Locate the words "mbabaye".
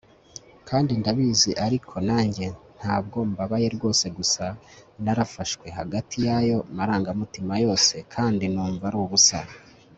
3.31-3.67